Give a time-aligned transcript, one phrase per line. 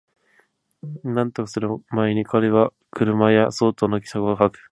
[1.03, 4.59] 邂逅する毎に彼は車屋相当の気焔を吐く